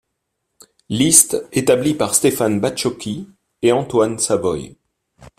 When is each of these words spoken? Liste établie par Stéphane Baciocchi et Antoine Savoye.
Liste 0.89 1.45
établie 1.51 1.93
par 1.93 2.15
Stéphane 2.15 2.59
Baciocchi 2.59 3.27
et 3.61 3.71
Antoine 3.71 4.17
Savoye. 4.17 4.75